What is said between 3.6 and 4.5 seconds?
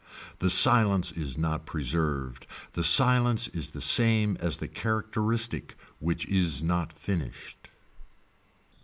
the same